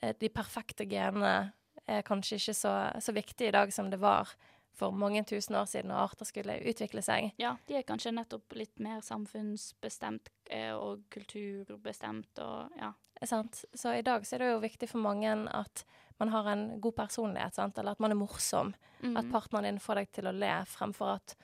[0.00, 1.52] Eh, De perfekte genene
[1.88, 4.30] er kanskje ikke så, så viktige i dag som det var
[4.78, 7.32] for mange tusen år siden og arter skulle utvikle seg.
[7.40, 12.92] Ja, de er kanskje nettopp litt mer samfunnsbestemt eh, og kulturbestemt og ja.
[13.26, 13.64] Sant?
[13.74, 15.82] Så i dag så er det jo viktig for mange at
[16.18, 17.78] man har en god personlighet, sant?
[17.78, 18.74] eller at man er morsom.
[19.00, 19.16] Mm.
[19.18, 21.34] At partneren din får deg til å le, fremfor at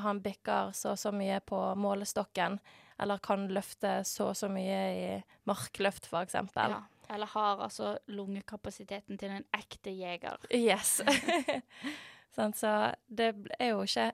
[0.00, 2.58] han bikker så og så mye på målestokken,
[3.00, 5.06] eller kan løfte så og så mye i
[5.48, 6.76] markløft, for eksempel.
[6.76, 6.82] ja.
[7.12, 10.40] Eller har altså lungekapasiteten til en ekte jeger.
[10.48, 11.02] Yes.
[12.32, 12.72] Så
[13.08, 14.12] det er jo ikke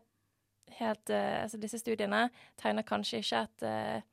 [0.78, 2.28] helt eh, Altså, disse studiene
[2.60, 4.06] tegner kanskje ikke et eh,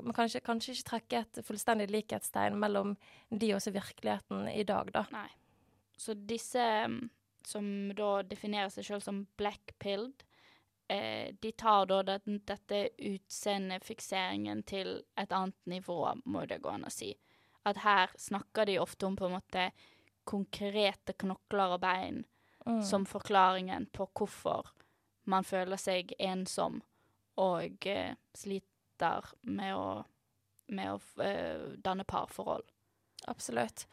[0.00, 2.94] Man kan ikke, kanskje ikke trekke et fullstendig likhetstegn mellom
[3.28, 5.02] de og virkeligheten i dag, da.
[5.12, 5.28] Nei.
[6.00, 7.10] Så disse mm,
[7.44, 10.24] som da definerer seg sjøl som blackpilled,
[10.88, 16.88] eh, de tar da det, dette utseendefikseringen til et annet nivå, må det gå an
[16.88, 17.12] å si.
[17.68, 19.68] At her snakker de ofte om på en måte
[20.24, 22.24] konkrete knokler og bein
[22.66, 22.82] Mm.
[22.82, 24.68] som forklaringen på hvorfor
[25.24, 26.80] man føler seg ensom
[27.40, 30.02] og eh, sliter med å,
[30.74, 32.66] med å eh, danne parforhold.
[33.30, 33.86] Absolutt.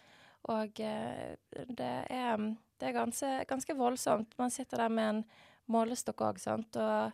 [0.54, 2.46] Og eh, det er,
[2.80, 4.36] det er ganske, ganske voldsomt.
[4.38, 5.24] Man sitter der med en
[5.70, 7.12] målestokk òg, sant, og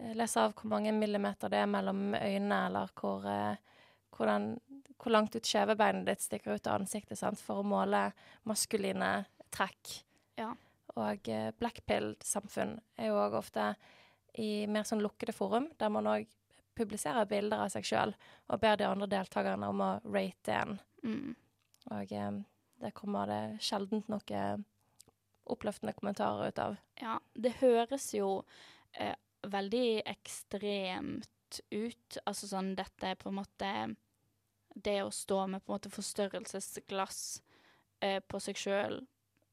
[0.00, 4.52] eh, leser av hvor mange millimeter det er mellom øynene, eller hvor, eh, hvordan,
[4.96, 8.08] hvor langt ut skjevebeinet ditt stikker ut av ansiktet, sant, for å måle
[8.48, 9.14] maskuline
[9.52, 9.98] trekk.
[10.40, 10.52] Ja.
[11.00, 13.72] Og eh, blackpill-samfunn er jo òg ofte
[14.40, 16.28] i mer sånn lukkede forum, der man òg
[16.76, 18.14] publiserer bilder av seg sjøl
[18.48, 20.78] og ber de andre deltakerne om å rate en.
[21.04, 21.32] Mm.
[21.96, 22.30] Og eh,
[22.82, 24.44] det kommer det sjeldent noe
[25.52, 26.78] oppløftende kommentarer ut av.
[27.00, 28.42] Ja, det høres jo
[28.92, 32.18] eh, veldig ekstremt ut.
[32.24, 33.72] Altså sånn dette er på en måte
[34.72, 37.42] Det å stå med på en måte forstørrelsesglass
[38.00, 39.02] eh, på seg sjøl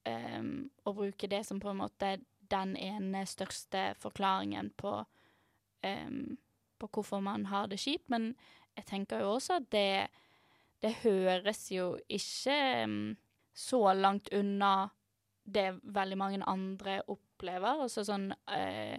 [0.10, 0.44] eh,
[0.86, 2.18] og bruke det som på en måte
[2.50, 4.98] den ene største forklaringen på
[5.86, 6.38] um,
[6.80, 8.10] på hvorfor man har det kjipt.
[8.10, 8.34] Men
[8.78, 9.92] jeg tenker jo også at det
[10.80, 13.18] det høres jo ikke um,
[13.54, 14.90] så langt unna
[15.44, 17.84] det veldig mange andre opplever.
[17.84, 18.98] Altså sånn uh,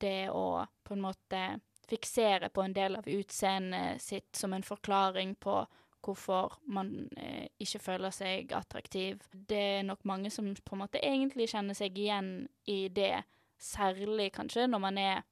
[0.00, 1.40] Det å på en måte
[1.88, 5.56] fiksere på en del av utseendet sitt som en forklaring på
[6.02, 9.22] hvorfor man eh, ikke føler seg attraktiv.
[9.32, 13.22] Det er nok mange som på en måte egentlig kjenner seg igjen i det,
[13.62, 15.22] særlig kanskje når man er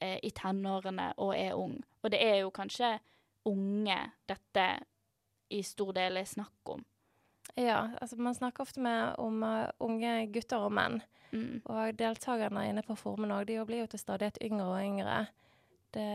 [0.00, 1.78] eh, i tenårene og er ung.
[2.02, 2.98] Og det er jo kanskje
[3.48, 3.98] unge
[4.28, 4.66] dette
[5.52, 6.84] i stor del er snakk om.
[7.58, 11.00] Ja, altså man snakker ofte med, om uh, unge gutter og menn.
[11.32, 11.62] Mm.
[11.64, 15.18] Og deltakerne inne på formen òg, de blir jo til stadighet yngre og yngre.
[15.92, 16.06] Det,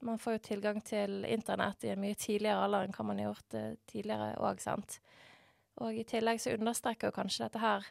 [0.00, 3.32] man får jo tilgang til internett i en mye tidligere alder enn hva man har
[3.32, 5.00] gjort eh, tidligere òg, sant.
[5.80, 7.84] Og i tillegg så understreker jo kanskje dette her,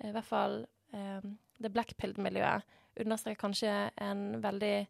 [0.00, 1.20] eh, i hvert fall eh,
[1.58, 2.62] det blackpilled-miljøet,
[3.00, 4.86] understreker kanskje en veldig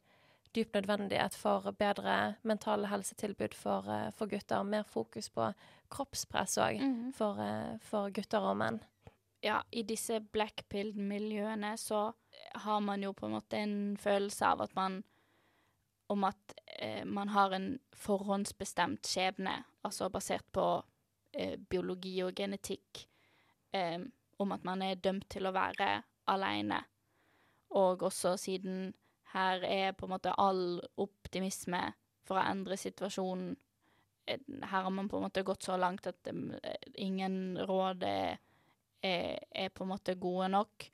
[0.56, 4.62] dyp nødvendighet for bedre mentale helsetilbud for, eh, for gutter.
[4.64, 5.52] Mer fokus på
[5.90, 7.12] kroppspress òg Mhm.
[7.14, 8.80] for, eh, for gutter og menn.
[9.42, 12.12] ja, i disse blackpilled-miljøene så
[12.54, 15.04] har man jo på en måte en følelse av at man
[16.08, 20.64] Om at eh, man har en forhåndsbestemt skjebne, altså basert på
[21.34, 23.04] eh, biologi og genetikk.
[23.72, 24.00] Eh,
[24.38, 25.90] om at man er dømt til å være
[26.30, 26.80] aleine.
[27.76, 28.94] Og også siden
[29.34, 31.82] her er på en måte all optimisme
[32.24, 33.56] for å endre situasjonen
[34.28, 38.38] eh, Her har man på en måte gått så langt at eh, ingen råd er
[39.02, 40.90] er, på en måte gode nok.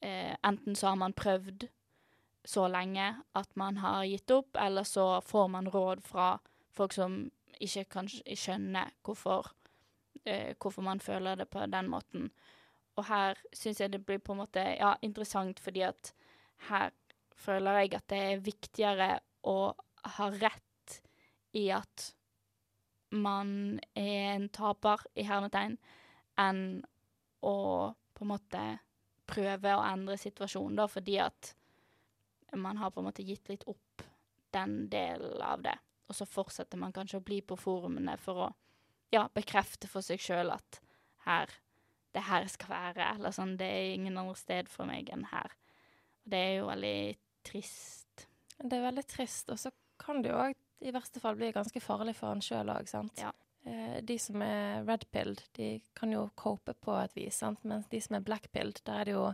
[0.00, 1.68] Eh, enten så har man prøvd
[2.44, 6.34] så lenge at man har gitt opp, eller så får man råd fra
[6.74, 7.18] folk som
[7.62, 9.52] ikke kan skjønne hvorfor,
[10.24, 12.30] eh, hvorfor man føler det på den måten.
[12.96, 16.12] Og her syns jeg det blir på en måte ja, interessant, fordi at
[16.68, 16.90] her
[17.36, 19.08] føler jeg at det er viktigere
[19.48, 19.72] å
[20.16, 20.98] ha rett
[21.56, 22.12] i at
[23.12, 25.76] man er en taper, i hermetegn,
[26.40, 26.62] enn
[27.44, 27.56] å
[28.16, 28.62] på en måte
[29.28, 31.52] prøve å endre situasjonen, da, fordi at
[32.60, 34.04] man har på en måte gitt litt opp
[34.52, 35.76] den delen av det.
[36.08, 38.48] Og så fortsetter man kanskje å bli på forumene for å
[39.12, 40.80] ja, bekrefte for seg sjøl at
[41.26, 41.52] her
[42.12, 45.24] det er her skal være, eller sånn, det er ingen andre sted for meg enn
[45.30, 45.54] her.
[46.22, 46.98] Og det er jo veldig
[47.48, 48.26] trist.
[48.58, 51.80] Det er veldig trist, og så kan det jo òg i verste fall bli ganske
[51.80, 53.22] farlig for en sjøl òg, sant.
[53.22, 53.32] Ja.
[53.64, 57.62] Eh, de som er red-pilled, de kan jo cope på et vis, sant.
[57.64, 59.26] Mens de som er black-pilled, der er det jo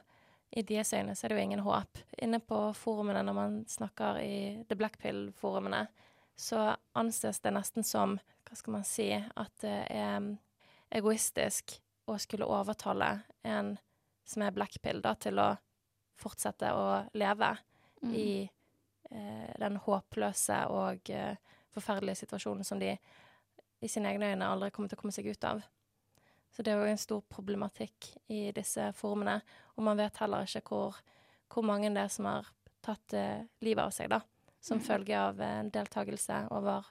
[0.50, 1.98] i deres øyne så er det jo ingen håp.
[2.22, 5.87] Inne på forumene, når man snakker i the blackpill-forumene,
[6.38, 8.16] så anses det nesten som,
[8.48, 10.28] hva skal man si, at det er
[10.94, 11.76] egoistisk
[12.08, 13.74] å skulle overtale en
[14.28, 15.50] som er blackpill, da, til å
[16.18, 17.56] fortsette å leve
[18.02, 18.14] Mm.
[18.14, 18.50] i
[19.11, 21.37] eh, den håpløse og eh,
[21.74, 22.92] forferdelige situasjonen som de
[23.80, 25.62] i sine egne øyne aldri kommer til å komme seg ut av.
[26.58, 29.36] Så det er jo en stor problematikk i disse forumene,
[29.76, 30.96] og man vet heller ikke hvor,
[31.46, 32.48] hvor mange det er som har
[32.82, 34.18] tatt eh, livet av seg, da,
[34.58, 34.82] som mm.
[34.88, 36.88] følge av eh, deltakelse over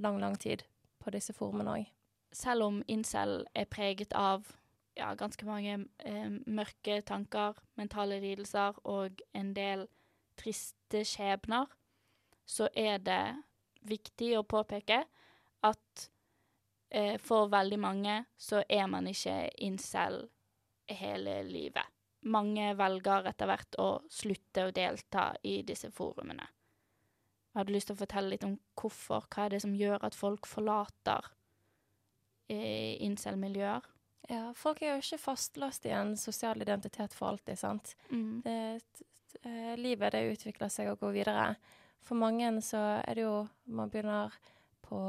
[0.00, 0.64] lang, lang tid
[0.96, 1.92] på disse forumene òg.
[2.32, 4.48] selv om incel er preget av
[4.96, 9.88] ja, ganske mange eh, mørke tanker, mentale lidelser og en del
[10.40, 11.68] triste skjebner,
[12.48, 13.24] så er det
[13.84, 15.04] viktig å påpeke
[16.90, 20.22] eh, for veldig mange så er man ikke incel
[20.90, 21.86] hele livet.
[22.30, 26.46] Mange velger etter hvert å slutte å delta i disse forumene.
[27.50, 29.24] Jeg hadde lyst til å fortelle litt om hvorfor?
[29.26, 31.32] Hva er det som gjør at folk forlater
[32.52, 33.88] eh, incel-miljøer?
[34.30, 37.96] Ja, folk er jo ikke fastlåst i en sosial identitet for alltid, sant.
[38.12, 38.42] Mm.
[38.44, 39.02] det,
[39.42, 41.48] eh, livet det utvikler seg og går videre.
[42.06, 44.34] For mange så er det jo Man begynner
[44.86, 45.00] på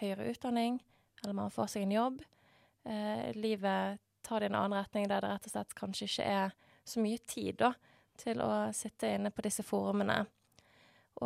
[0.00, 0.80] høyere utdanning,
[1.26, 2.22] eller man får seg en jobb.
[2.86, 6.26] Eh, livet tar det i en annen retning der det rett og slett kanskje ikke
[6.30, 6.54] er
[6.86, 7.72] så mye tid da,
[8.18, 10.20] til å sitte inne på disse forumene.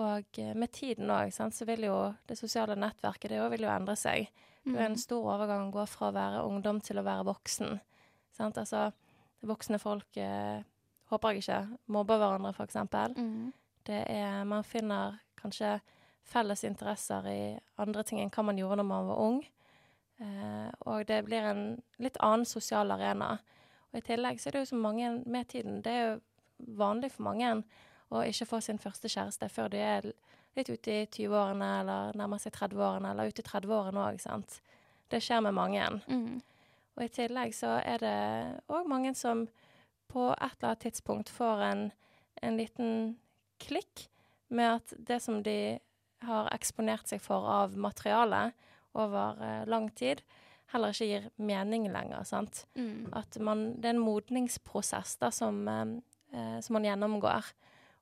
[0.00, 3.96] Og eh, med tiden òg, så vil jo det sosiale nettverket det vil jo endre
[3.98, 4.28] seg.
[4.64, 5.00] Det er en Mm.
[5.00, 7.80] stor overgang å gå fra å være ungdom til å være voksen.
[8.32, 8.58] Sant?
[8.58, 8.90] Altså,
[9.42, 10.62] voksne folk eh,
[11.10, 13.14] håper jeg ikke mobber hverandre, eksempel.
[13.16, 13.52] Mm.
[13.84, 15.80] Det er Man finner kanskje
[16.22, 19.40] felles interesser i andre ting enn hva man gjorde når man var ung.
[20.20, 21.62] Eh, og det blir en
[22.02, 23.36] litt annen sosial arena.
[23.90, 26.20] Og i tillegg så er det jo så mange med tiden Det er jo
[26.78, 27.54] vanlig for mange
[28.10, 30.10] å ikke få sin første kjæreste før de er
[30.58, 34.58] litt ute i 20-årene eller nærmer seg 30-årene, eller ute i 30-årene òg, sant.
[35.10, 35.86] Det skjer med mange.
[36.10, 36.40] Mm.
[36.96, 38.16] Og i tillegg så er det
[38.70, 39.46] òg mange som
[40.10, 41.84] på et eller annet tidspunkt får en,
[42.42, 43.14] en liten
[43.62, 44.08] klikk
[44.50, 45.78] med at det som de
[46.26, 48.50] har eksponert seg for av materiale
[48.98, 50.22] over eh, lang tid,
[50.72, 52.24] heller ikke gir mening lenger.
[52.24, 52.64] sant?
[52.74, 53.10] Mm.
[53.16, 55.98] At man, det er en modningsprosess da, som, eh,
[56.32, 57.52] eh, som man gjennomgår.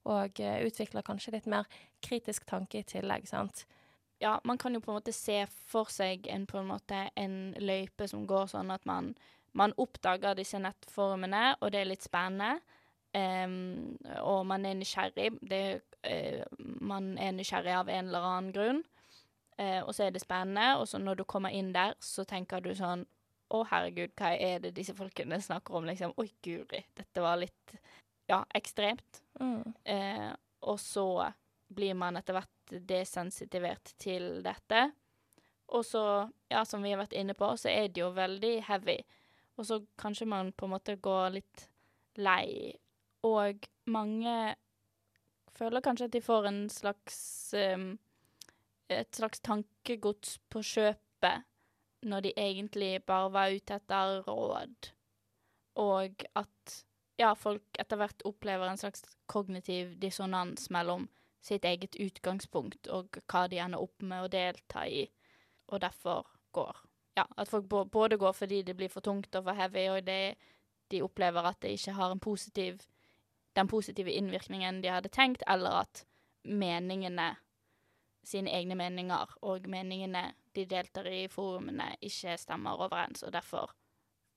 [0.09, 1.67] Og utvikler kanskje litt mer
[2.01, 3.27] kritisk tanke i tillegg.
[3.29, 3.67] sant?
[4.21, 6.73] Ja, man kan jo på en måte se for seg en, på en,
[7.17, 9.13] en løype som går sånn at man,
[9.53, 12.59] man oppdager disse nettformene, og det er litt spennende.
[13.15, 15.31] Um, og man er nysgjerrig.
[15.51, 18.83] Det, uh, man er nysgjerrig av en eller annen grunn.
[19.59, 22.63] Eh, og så er det spennende, og så når du kommer inn der, så tenker
[22.63, 23.07] du sånn
[23.49, 25.87] Å, herregud, hva er det disse folkene snakker om?
[25.89, 27.79] Liksom, Oi, guri, dette var litt
[28.29, 29.23] Ja, ekstremt.
[29.41, 29.65] Mm.
[29.89, 30.31] Eh,
[30.69, 31.09] og så
[31.73, 34.91] blir man etter hvert desensitivert til dette.
[35.73, 36.03] Og så,
[36.53, 38.99] ja, som vi har vært inne på, så er det jo veldig heavy.
[39.57, 41.65] Og så kanskje man på en måte går litt
[42.21, 42.77] lei.
[43.27, 44.35] Og mange
[45.59, 47.19] føler kanskje at de får en slags
[47.57, 47.91] um,
[48.89, 51.45] Et slags tankegods på kjøpet
[52.09, 54.91] når de egentlig bare var ute etter råd.
[55.83, 56.77] Og at
[57.19, 61.09] ja, folk etter hvert opplever en slags kognitiv dissonans mellom
[61.45, 65.07] sitt eget utgangspunkt og hva de ender opp med å delta i,
[65.69, 66.85] og derfor går.
[67.19, 70.37] Ja, at folk både går fordi det blir for tungt og for heavy, og det,
[70.91, 72.79] de opplever at det ikke har positiv,
[73.59, 76.05] den positive innvirkningen de hadde tenkt, eller at
[76.45, 77.33] meningene,
[78.29, 83.73] sine egne meninger og meningene de deltar i forumene, ikke stemmer overens, og derfor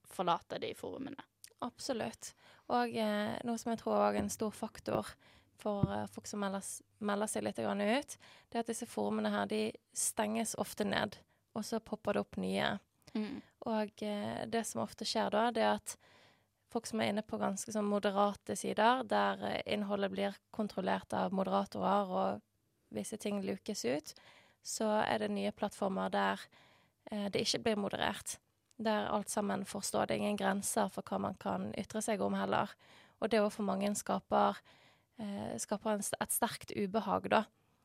[0.08, 1.28] forlater de forumene.
[1.62, 2.32] Absolutt.
[2.72, 5.12] Og eh, noe som jeg tror er en stor faktor
[5.62, 6.64] for eh, folk som melder,
[7.04, 8.16] melder seg litt ut,
[8.48, 11.18] det er at disse forumene her, de stenges ofte ned,
[11.54, 12.72] og så popper det opp nye.
[13.68, 15.96] Og eh, det som ofte skjer da, det er at
[16.72, 21.34] folk som er inne på ganske sånn moderate sider, der eh, innholdet blir kontrollert av
[21.36, 22.48] moderatorer og
[22.94, 24.14] visse ting lukes ut,
[24.62, 26.42] så er det nye plattformer der
[27.10, 28.38] eh, det ikke blir moderert.
[28.82, 30.06] Der alt sammen forstår.
[30.06, 32.72] Det er ingen grenser for hva man kan ytre seg om heller.
[33.20, 34.58] Og det òg for mange skaper,
[35.22, 37.44] eh, skaper en, et sterkt ubehag, da.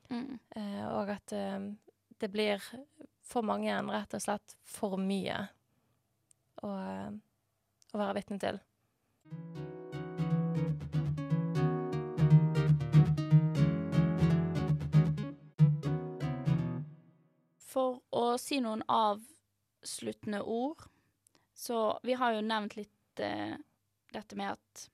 [0.09, 0.39] Mm.
[0.55, 1.33] Eh, og at
[2.17, 2.63] det blir
[3.27, 5.41] for mange rett og slett for mye
[6.63, 8.61] å, å være vitne til.
[18.33, 20.83] Å si noen avsluttende ord,
[21.57, 23.55] så vi har jo nevnt litt eh,
[24.13, 24.87] dette med at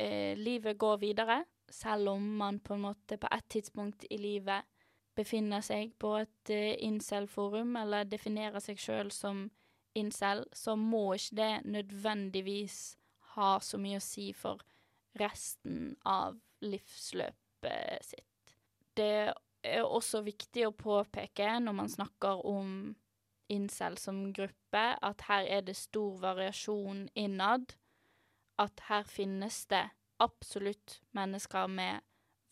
[0.00, 4.66] eh, livet går videre, selv om man på en måte på et tidspunkt i livet
[5.14, 9.48] befinner seg på et eh, incel-forum, eller definerer seg sjøl som
[9.98, 12.80] incel, så må ikke det nødvendigvis
[13.36, 14.62] ha så mye å si for
[15.18, 18.54] resten av livsløpet sitt.
[18.96, 19.32] Det
[19.62, 22.94] er også viktig å påpeke når man snakker om
[23.50, 27.74] incel som gruppe, at her er det stor variasjon innad.
[28.60, 29.88] At her finnes det
[30.20, 32.04] absolutt mennesker med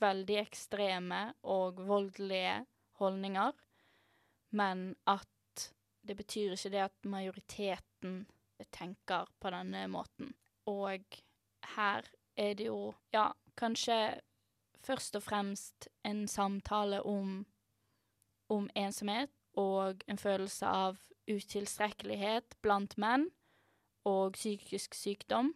[0.03, 2.63] veldig ekstreme og voldelige
[2.99, 3.53] holdninger,
[4.57, 5.67] men at
[6.09, 8.23] det betyr ikke det at majoriteten
[8.75, 10.33] tenker på denne måten.
[10.71, 11.05] Og
[11.77, 13.99] her er det jo, ja, kanskje
[14.85, 17.47] først og fremst en samtale om,
[18.49, 20.99] om ensomhet og en følelse av
[21.29, 23.29] utilstrekkelighet blant menn
[24.09, 25.53] og psykisk sykdom,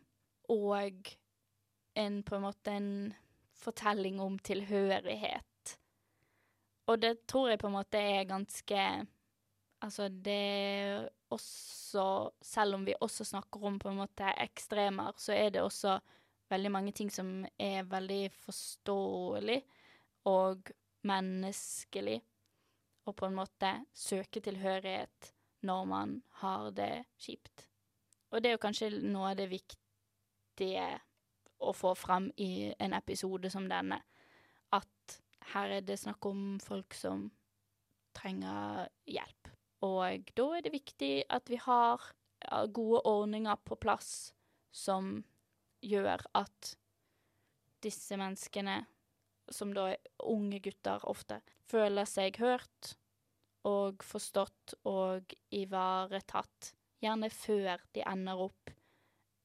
[0.52, 1.14] og
[1.96, 2.92] en på en måte en
[3.62, 5.76] fortelling om tilhørighet.
[6.90, 9.06] Og det tror jeg på en måte er ganske
[9.82, 15.32] Altså, det er også Selv om vi også snakker om på en måte ekstremer, så
[15.32, 15.98] er det også
[16.52, 19.58] veldig mange ting som er veldig forståelig
[20.30, 20.72] og
[21.08, 22.20] menneskelig,
[23.08, 25.32] og på en måte søke tilhørighet
[25.66, 27.66] når man har det kjipt.
[28.30, 30.86] Og det er jo kanskje noe av det viktige
[31.62, 33.98] å få fram i en episode som denne,
[34.72, 35.18] at
[35.52, 37.26] her er det snakk om folk som
[38.16, 39.50] trenger hjelp.
[39.82, 42.02] Og da er det viktig at vi har
[42.74, 44.32] gode ordninger på plass
[44.72, 45.18] som
[45.82, 46.72] gjør at
[47.82, 48.82] disse menneskene,
[49.50, 52.94] som da er unge gutter ofte, føler seg hørt
[53.68, 56.72] og forstått og ivaretatt,
[57.02, 58.70] gjerne før de ender opp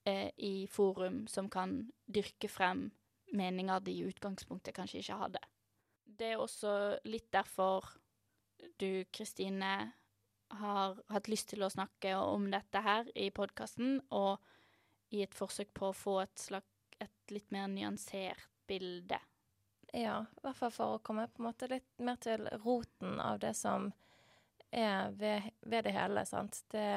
[0.06, 2.88] eh, i forum som kan dyrke frem
[3.34, 5.42] meninger de i utgangspunktet kanskje ikke hadde.
[6.06, 6.74] Det er også
[7.10, 7.86] litt derfor
[8.80, 9.94] du, Kristine,
[10.62, 14.40] har hatt lyst til å snakke om dette her i podkasten, og
[15.10, 16.66] i et forsøk på å få et, slag,
[17.00, 19.20] et litt mer nyansert bilde.
[19.96, 23.40] Ja, i hvert fall for å komme på en måte litt mer til roten av
[23.40, 23.92] det som
[24.72, 26.60] er ved, ved det hele, sant.
[26.72, 26.88] Det,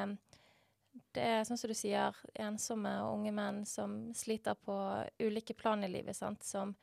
[1.15, 4.75] det er sånn som du sier, ensomme unge menn som sliter på
[5.23, 6.75] ulike plan i livet, sant, som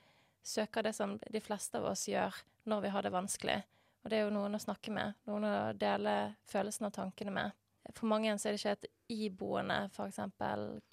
[0.42, 3.58] søker det som de fleste av oss gjør når vi har det vanskelig.
[4.02, 6.14] Og det er jo noen å snakke med, noen å dele
[6.48, 7.56] følelsene og tankene med.
[7.94, 10.20] For mange så er det ikke et iboende f.eks.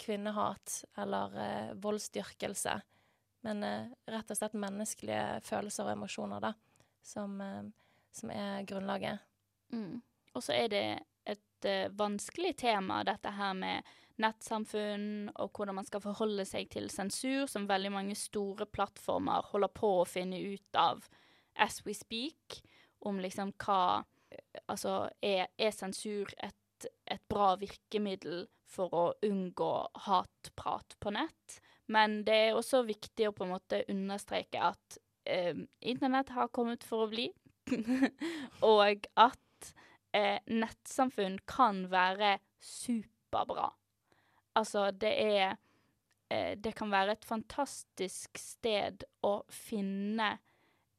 [0.00, 2.76] kvinnehat eller eh, voldsdyrkelse,
[3.46, 6.54] men eh, rett og slett menneskelige følelser og emosjoner, da,
[7.04, 7.68] som, eh,
[8.16, 9.20] som er grunnlaget.
[9.74, 10.00] Mm.
[10.32, 10.86] Og så er det
[11.26, 13.86] et uh, vanskelig tema, dette her med
[14.22, 19.72] nettsamfunn, og hvordan man skal forholde seg til sensur, som veldig mange store plattformer holder
[19.74, 21.08] på å finne ut av
[21.56, 22.60] as we speak,
[23.04, 24.04] om liksom hva
[24.68, 26.56] Altså, er, er sensur et
[27.10, 29.72] et bra virkemiddel for å unngå
[30.06, 31.58] hatprat på nett.
[31.92, 35.54] Men det er også viktig å på en måte understreke at eh,
[35.86, 37.28] internett har kommet for å bli,
[38.74, 39.70] og at
[40.16, 43.70] eh, nettsamfunn kan være superbra.
[44.56, 45.56] Altså, det er
[46.30, 50.38] eh, Det kan være et fantastisk sted å finne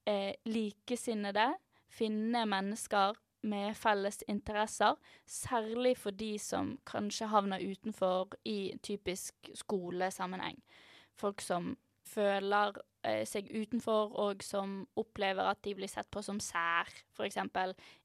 [0.07, 1.49] eh, likesinnede,
[1.91, 10.63] finne mennesker med felles interesser, særlig for de som kanskje havner utenfor i typisk skolesammenheng.
[11.15, 11.75] Folk som
[12.07, 17.39] føler eh, seg utenfor, og som opplever at de blir sett på som sær, f.eks.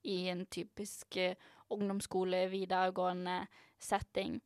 [0.04, 1.36] i en typisk eh,
[1.72, 3.46] ungdomsskole, videregående
[3.80, 4.40] setting.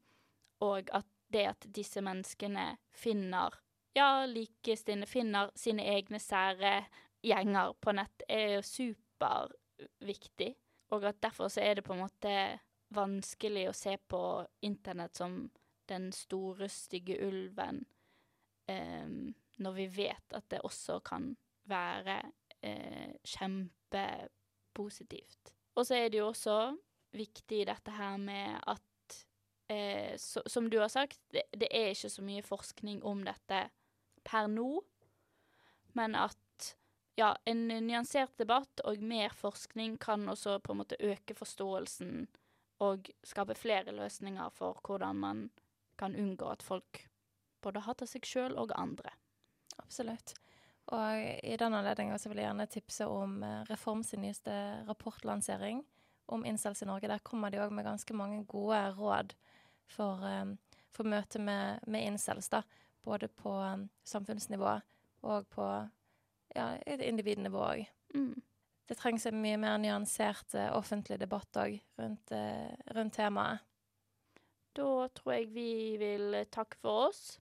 [0.60, 3.56] Og at det at disse menneskene finner
[3.96, 6.84] ja, likestinnede, finner sine egne sære
[7.24, 10.52] gjenger på nett, er jo superviktig.
[10.94, 12.58] Og at derfor så er det på en måte
[12.94, 15.50] vanskelig å se på internett som
[15.90, 17.84] den store, stygge ulven,
[18.70, 21.36] um, når vi vet at det også kan
[21.70, 22.16] være
[22.66, 25.54] uh, kjempepositivt.
[25.76, 26.76] Og så er det jo også
[27.16, 29.16] viktig dette her med at,
[29.72, 33.60] uh, so, som du har sagt, det, det er ikke så mye forskning om dette
[34.26, 34.70] per nå,
[35.96, 36.45] men at
[37.16, 42.26] ja, en nyansert debatt og mer forskning kan også på en måte øke forståelsen
[42.84, 45.46] og skape flere løsninger for hvordan man
[45.96, 47.06] kan unngå at folk
[47.64, 49.14] både hater seg sjøl og andre.
[49.80, 50.36] Absolutt.
[50.92, 54.52] Og i den anledning vil jeg gjerne tipse om eh, Reform sin nyeste
[54.86, 55.82] rapportlansering
[56.30, 57.08] om incels i Norge.
[57.08, 59.34] Der kommer de òg med ganske mange gode råd
[59.86, 60.56] for, um,
[60.94, 62.62] for møte med, med incels, da.
[63.06, 64.78] Både på um, samfunnsnivå
[65.26, 65.66] og på
[66.54, 67.86] ja, individnivå òg.
[68.14, 68.34] Mm.
[68.86, 73.64] Det trengs en mye mer nyansert uh, offentlig debatt òg rundt, uh, rundt temaet.
[74.76, 75.70] Da tror jeg vi
[76.00, 77.38] vil takke for oss.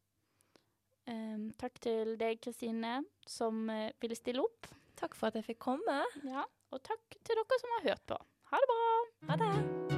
[1.05, 4.71] Um, takk til deg, Kristine, som uh, ville stille opp.
[4.97, 5.99] Takk for at jeg fikk komme.
[6.25, 8.21] Ja, og takk til dere som har hørt på.
[8.53, 8.89] Ha det bra!
[9.29, 9.94] Ha det!